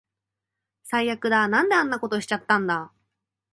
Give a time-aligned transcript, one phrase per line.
[0.83, 1.47] 最悪だ。
[1.47, 2.91] なんであんなことしちゃったんだ